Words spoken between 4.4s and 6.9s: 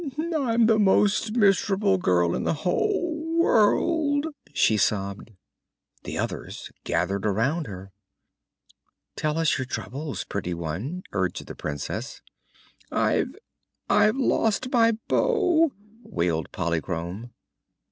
she sobbed. The others